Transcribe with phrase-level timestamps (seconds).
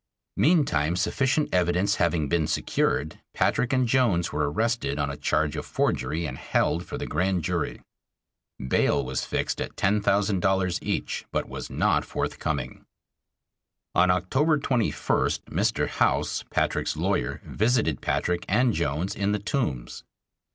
[0.35, 5.63] Meantime sufficient evidence having been secured, Patrick and Jones were arrested on a charge of
[5.63, 7.83] forgery and held for the Grand Jury.
[8.57, 12.83] Bail was fixed at ten thousand dollars each, but was not forthcoming.
[13.93, 15.87] On October 21st, Mr.
[15.87, 20.03] House, Patrick's lawyer, visited Patrick and Jones in the Tombs.